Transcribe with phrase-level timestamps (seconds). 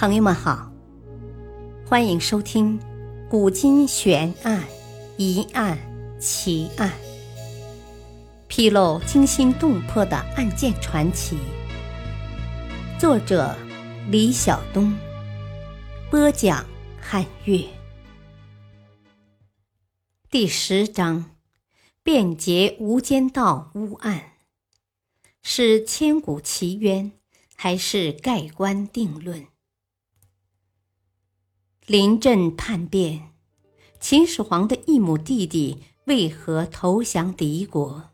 [0.00, 0.72] 朋友们好，
[1.84, 2.78] 欢迎收听
[3.28, 4.62] 《古今悬案、
[5.16, 5.76] 疑案、
[6.20, 6.88] 奇案》，
[8.46, 11.36] 披露惊心动魄的案件传奇。
[12.96, 13.56] 作者：
[14.08, 14.96] 李晓东，
[16.12, 16.64] 播讲：
[17.00, 17.64] 汉月。
[20.30, 21.24] 第十章：
[22.04, 24.34] 便捷无间道巫案，
[25.42, 27.10] 是千古奇冤，
[27.56, 29.44] 还是盖棺定论？
[31.88, 33.30] 临阵叛变，
[33.98, 38.10] 秦始皇的异母弟弟为何投降敌国？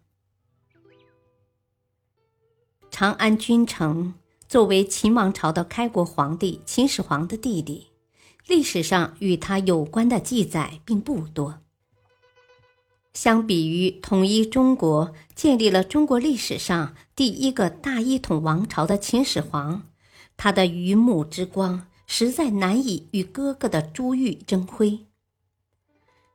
[2.88, 4.14] 长安君成
[4.46, 7.88] 作为秦王朝的开国皇帝秦始皇的弟弟，
[8.46, 11.58] 历史上与他有关的记载并不多。
[13.12, 19.88] 相比于统一中国、建立了中国历史上第一个大一统王朝的秦始皇，
[20.36, 21.88] 他的榆木之光。
[22.06, 25.06] 实在难以与哥哥的珠玉争辉。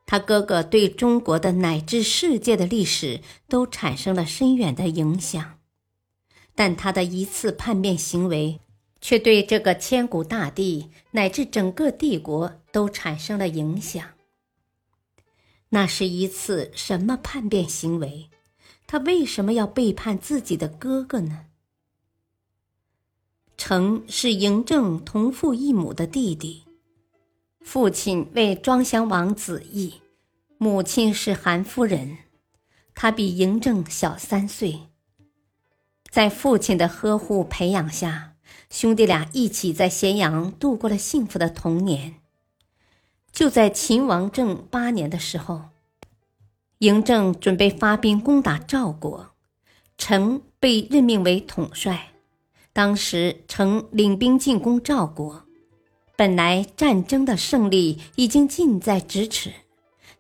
[0.06, 5.60] 他哥哥对中国的乃至世界的历史都产生了深远的影响，
[6.56, 8.60] 但他的一次叛变行为，
[9.00, 14.04] 却对这个千古大帝乃至整个帝国都产生了影响。
[15.70, 18.32] 那是一次什么叛变行为？
[18.88, 21.46] 他为什么要背叛自己的哥哥呢？
[23.60, 26.64] 成是嬴政同父异母的弟弟，
[27.60, 29.96] 父亲为庄襄王子义，
[30.58, 32.20] 母亲是韩夫人，
[32.96, 34.84] 他比嬴政小三岁。
[36.10, 38.36] 在父亲的呵护培养下，
[38.70, 42.16] 兄弟俩一起在咸阳度过了幸福的童年。
[43.34, 45.66] 就在秦王政八年的时候，
[46.80, 49.32] 嬴政准备发兵攻打赵国，
[49.98, 52.14] 成被任命为统帅。
[52.80, 55.44] 当时，曾领兵进攻赵国，
[56.16, 59.52] 本来战争的胜利已经近在咫尺，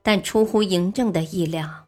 [0.01, 1.87] 但出乎嬴政的意料，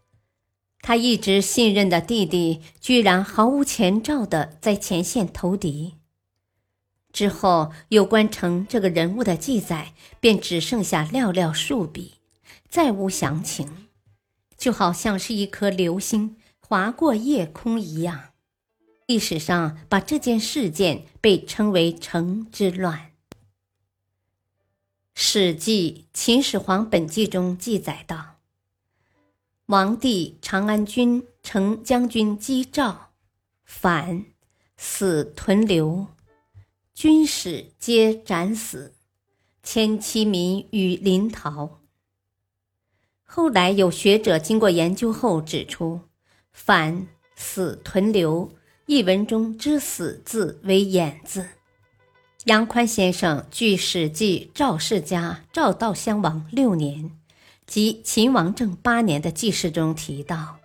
[0.80, 5.96] 他一直信任的弟弟居然毫无前兆的在前线投敌。
[7.12, 12.14] 之后，有关成这个人物的记载便只剩下寥寥数笔，
[12.70, 13.90] 再无详情，
[14.58, 18.31] 就好像是一颗流星划过夜空一样。
[19.08, 23.12] 历史上把这件事件被称为“城之乱”。
[25.14, 28.38] 《史记·秦始皇本纪》中记载道
[29.68, 33.12] ：“王帝长安君成将军击赵，
[33.66, 34.26] 反，
[34.78, 36.08] 死屯留，
[36.94, 38.96] 军士皆斩死，
[39.62, 41.82] 千妻民与临逃。”
[43.24, 46.02] 后来有学者经过研究后指出
[46.54, 48.50] ，“反，死屯留”。
[48.92, 51.48] 译文中之“死”字为眼字。
[52.44, 57.10] 杨宽先生据《史记·赵世家赵悼襄王六年
[57.66, 60.58] 及秦王政八年的记事中提到，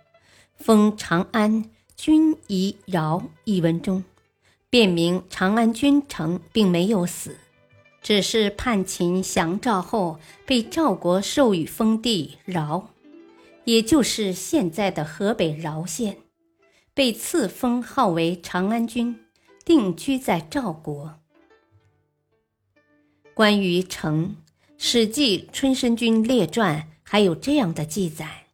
[0.57, 3.23] 封长安君仪饶。
[3.45, 4.03] 一文中，
[4.69, 7.37] 辨明长安君成并没有死，
[8.01, 12.89] 只是叛秦降赵后被赵国授予封地饶，
[13.63, 16.17] 也就是现在的河北饶县。
[16.97, 19.23] 被赐封号为长安君，
[19.63, 21.19] 定居在赵国。
[23.35, 24.29] 关于成，
[24.79, 28.47] 《史记·春申君列传》还有这样的记载：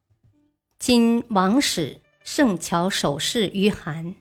[0.77, 4.13] 今王使圣乔守侍于韩，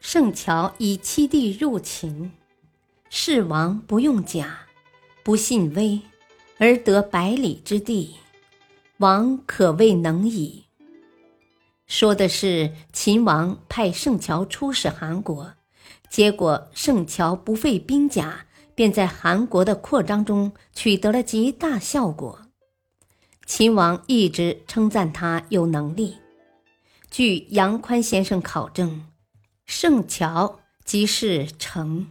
[0.00, 2.32] 圣乔以七弟入秦，
[3.10, 4.60] 世王不用甲，
[5.22, 6.00] 不信威，
[6.56, 8.14] 而得百里之地，
[8.96, 10.64] 王可谓能矣。
[11.90, 15.54] 说的是秦王派圣乔出使韩国，
[16.08, 18.46] 结果圣乔不费兵甲，
[18.76, 22.42] 便在韩国的扩张中取得了极大效果。
[23.44, 26.14] 秦王一直称赞他有能力。
[27.10, 29.04] 据杨宽先生考证，
[29.66, 32.06] 圣乔即是成，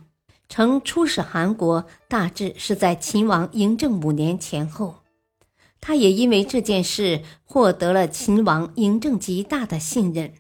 [0.50, 4.99] 成出使韩国大致是在秦王嬴政五年前后。
[5.81, 10.34] 他也因为这件事获得了秦王嬴政极大的信任，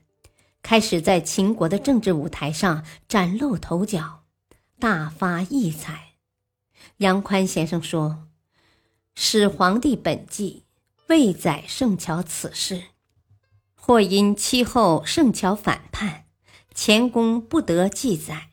[0.61, 4.23] 开始在秦国的政治舞台上崭露头角，
[4.79, 6.15] 大发异彩。
[6.97, 8.27] 杨宽先生说
[9.15, 10.65] ：“始皇帝本纪
[11.07, 12.83] 未载圣乔此事，
[13.75, 16.25] 或因其后圣乔反叛，
[16.75, 18.49] 前功不得记载。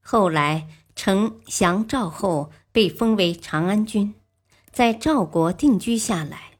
[0.00, 4.14] 后来成降赵后，被封为长安君。”
[4.72, 6.52] 在赵国定居下来，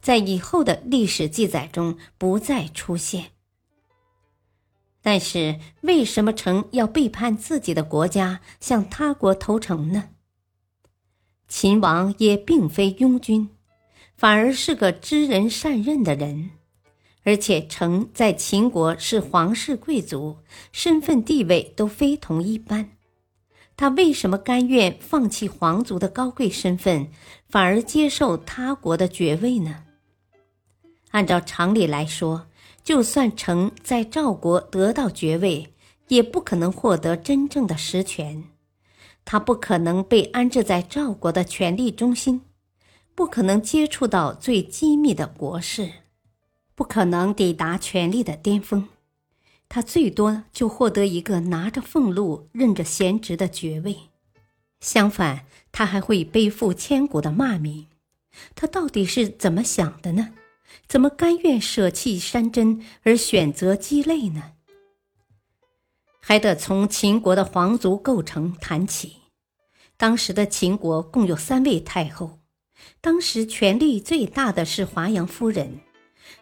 [0.00, 3.30] 在以后的历史记载中不再出现。
[5.02, 10.10] 但是为什么成要背叛自己的国家，向他国投诚呢？
[11.48, 13.50] 秦王也并非庸君，
[14.16, 16.50] 反而是个知人善任的人，
[17.24, 20.38] 而且成在秦国是皇室贵族，
[20.70, 22.88] 身份地位都非同一般。
[23.76, 27.08] 他为什么甘愿放弃皇族的高贵身份，
[27.48, 29.84] 反而接受他国的爵位呢？
[31.10, 32.46] 按照常理来说，
[32.84, 35.72] 就算成在赵国得到爵位，
[36.08, 38.44] 也不可能获得真正的实权。
[39.24, 42.40] 他不可能被安置在赵国的权力中心，
[43.14, 45.90] 不可能接触到最机密的国事，
[46.74, 48.88] 不可能抵达权力的巅峰。
[49.74, 53.96] 他最多就获得一个拿着俸禄、任着闲职的爵位，
[54.80, 57.86] 相反，他还会背负千古的骂名。
[58.54, 60.34] 他到底是怎么想的呢？
[60.86, 64.52] 怎么甘愿舍弃山珍而选择鸡肋呢？
[66.20, 69.22] 还得从秦国的皇族构成谈起。
[69.96, 72.40] 当时的秦国共有三位太后，
[73.00, 75.80] 当时权力最大的是华阳夫人，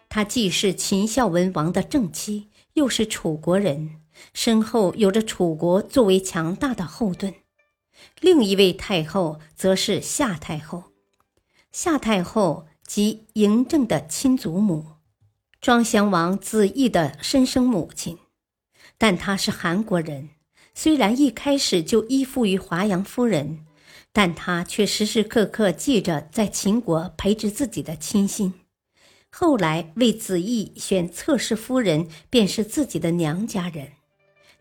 [0.09, 2.49] 她既是秦孝文王的正妻。
[2.73, 4.01] 又是楚国人，
[4.33, 7.33] 身后有着楚国作为强大的后盾。
[8.19, 10.85] 另一位太后则是夏太后，
[11.71, 14.85] 夏太后即嬴政的亲祖母，
[15.59, 18.17] 庄襄王子异的亲生母亲。
[18.97, 20.29] 但她是韩国人，
[20.73, 23.65] 虽然一开始就依附于华阳夫人，
[24.11, 28.53] 但她却时时刻刻记着在秦国培植自己的亲信。
[29.31, 33.93] 后来为子义选侧室夫人，便是自己的娘家人，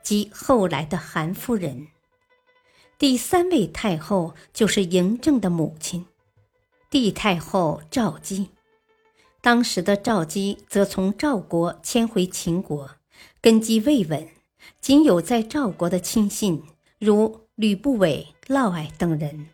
[0.03, 1.89] 即后来的韩夫人。
[2.97, 6.07] 第三位太后就是嬴政的母亲，
[6.89, 8.51] 帝太后赵姬。
[9.43, 12.91] 当时的赵姬则从赵国迁回秦国，
[13.41, 14.29] 根基未稳，
[14.81, 16.63] 仅有在赵国的亲信，
[16.99, 19.49] 如吕不韦、嫪毐等人。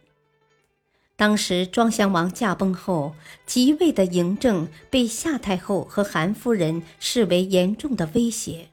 [1.17, 3.15] 当时庄襄王驾崩后，
[3.47, 8.69] 即位的嬴政被夏太后和韩夫人视为严重的威胁。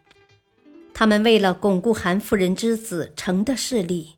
[0.93, 4.15] 他们为了巩固韩夫人之子成的势力，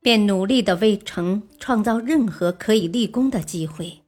[0.00, 4.00] 便努力地为成创造任何可以立功的机会。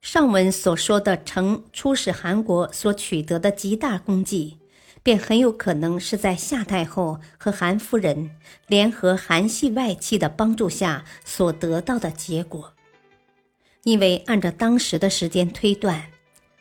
[0.00, 4.56] 上文所说的成出使韩国所取得的极大功绩。
[5.02, 12.74] 便很有可能是在夏太后和韩夫人联合韩系外戚的帮助下所得到的结果，
[13.82, 16.10] 因为按照当时的时间推断，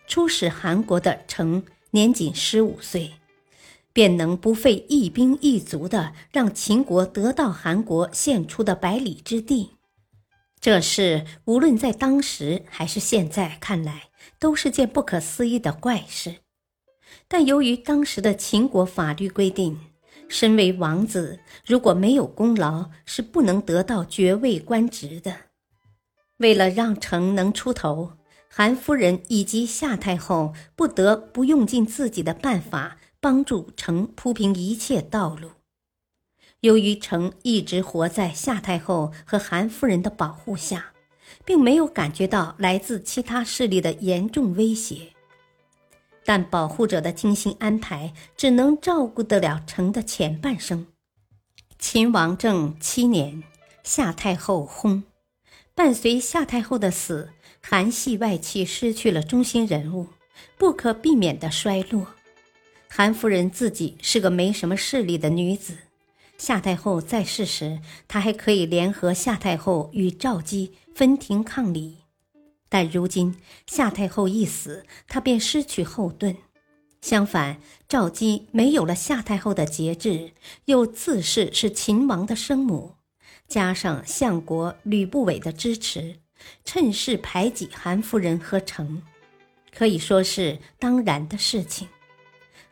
[0.08, 3.12] 出使韩国的成年仅十五岁，
[3.94, 9.72] 便能不费一兵一卒的让秦国得到韩国献出的百里之地，
[10.60, 14.10] 这事无论在当时还是现在看来，
[14.40, 16.38] 都是件不可思议的怪事。
[17.28, 19.80] 但由于当时的秦国法律规定，
[20.28, 25.36] 身为王子如果没有功劳，是不能得到爵位官职的。
[26.38, 28.14] 为了让成能出头，
[28.48, 35.52] 韩夫人以及夏太后不得不用尽自己的办法帮助成铺平一切道路。
[36.62, 40.94] 由于成一直活在夏太后和韩夫人的保护下，
[41.44, 45.14] 并没有感觉到来自其他势力的严重威胁。
[46.26, 50.88] 但保护者的精心安排只能照顾得了成的前半生。
[51.80, 53.44] 秦王政七年，
[53.84, 55.04] 夏太后薨。
[55.74, 57.32] 伴随夏太后的死，
[57.62, 60.08] 韩系外戚失去了中心人物，
[60.58, 62.08] 不可避免的衰落。
[62.88, 65.76] 韩夫人自己是个没什么势力的女子。
[66.38, 72.01] 夏太后在世时，她还可以联合夏太后与赵姬分庭抗礼。
[72.72, 73.36] 但如今
[73.68, 76.38] 夏太后一死，她便失去后盾。
[77.02, 77.58] 相反，
[77.90, 80.32] 赵姬没有了夏太后的节制，
[80.66, 82.94] 又自恃是秦王的生母，
[83.46, 86.20] 加上相国吕不韦的支持，
[86.64, 89.02] 趁势排挤韩夫人和成，
[89.76, 91.90] 可以说是当然的事情。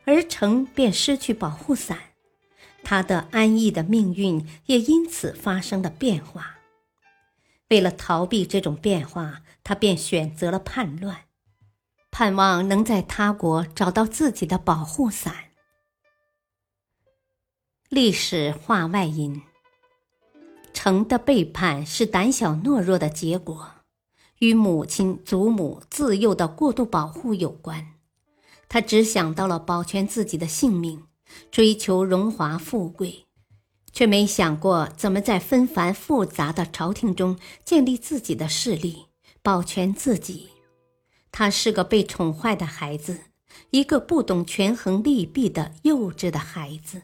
[0.06, 1.98] 而成便失去保护伞，
[2.82, 6.56] 他的安逸的命运也因此发生了变化。
[7.70, 11.26] 为了逃避这种变化，他便选择了叛乱，
[12.10, 15.50] 盼望能在他国找到自己的保护伞。
[17.88, 19.42] 历史话外音：
[20.72, 23.70] 成的背叛是胆小懦弱的结果，
[24.40, 27.94] 与母亲、祖母自幼的过度保护有关。
[28.68, 31.04] 他只想到了保全自己的性命，
[31.52, 33.26] 追求荣华富贵。
[33.92, 39.06] 却没想过怎么在纷繁复杂的朝廷中建立自己的势力
[39.42, 40.50] 保全自己。
[41.32, 43.20] 他是个被宠坏的孩子
[43.70, 47.02] 一个不懂权衡利弊的幼稚的孩子。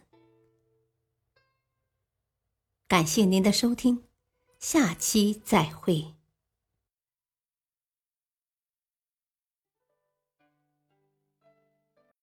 [2.89, 4.05] 感谢您的收听
[4.59, 6.16] 下期再会。